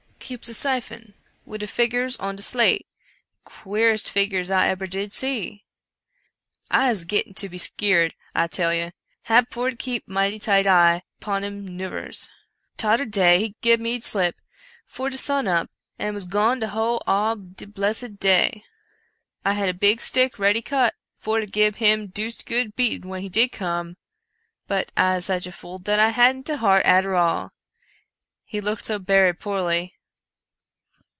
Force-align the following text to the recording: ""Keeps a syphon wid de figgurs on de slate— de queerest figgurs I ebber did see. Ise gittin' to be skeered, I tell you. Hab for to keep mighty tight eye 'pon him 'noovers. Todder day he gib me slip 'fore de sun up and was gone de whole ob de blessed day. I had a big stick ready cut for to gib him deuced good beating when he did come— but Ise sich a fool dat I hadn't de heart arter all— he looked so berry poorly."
""Keeps 0.31 0.47
a 0.47 0.53
syphon 0.53 1.13
wid 1.43 1.59
de 1.59 1.67
figgurs 1.67 2.15
on 2.17 2.37
de 2.37 2.41
slate— 2.41 2.87
de 3.43 3.51
queerest 3.51 4.09
figgurs 4.09 4.49
I 4.49 4.69
ebber 4.69 4.87
did 4.87 5.11
see. 5.11 5.65
Ise 6.73 7.03
gittin' 7.03 7.33
to 7.33 7.49
be 7.49 7.57
skeered, 7.57 8.13
I 8.33 8.47
tell 8.47 8.73
you. 8.73 8.91
Hab 9.23 9.51
for 9.51 9.69
to 9.71 9.75
keep 9.75 10.07
mighty 10.07 10.39
tight 10.39 10.65
eye 10.65 11.03
'pon 11.19 11.43
him 11.43 11.65
'noovers. 11.77 12.29
Todder 12.77 13.03
day 13.03 13.39
he 13.41 13.55
gib 13.59 13.81
me 13.81 13.99
slip 13.99 14.37
'fore 14.85 15.09
de 15.09 15.17
sun 15.17 15.49
up 15.49 15.69
and 15.99 16.15
was 16.15 16.25
gone 16.25 16.59
de 16.61 16.69
whole 16.69 17.03
ob 17.05 17.57
de 17.57 17.67
blessed 17.67 18.17
day. 18.17 18.63
I 19.43 19.51
had 19.51 19.67
a 19.67 19.73
big 19.73 19.99
stick 19.99 20.39
ready 20.39 20.61
cut 20.61 20.93
for 21.17 21.41
to 21.41 21.45
gib 21.45 21.75
him 21.77 22.07
deuced 22.07 22.45
good 22.45 22.73
beating 22.77 23.09
when 23.09 23.21
he 23.21 23.27
did 23.27 23.51
come— 23.51 23.97
but 24.69 24.93
Ise 24.97 25.25
sich 25.25 25.45
a 25.45 25.51
fool 25.51 25.77
dat 25.77 25.99
I 25.99 26.09
hadn't 26.09 26.45
de 26.45 26.55
heart 26.55 26.85
arter 26.85 27.15
all— 27.15 27.51
he 28.45 28.61
looked 28.61 28.85
so 28.85 28.97
berry 28.97 29.33
poorly." 29.35 29.95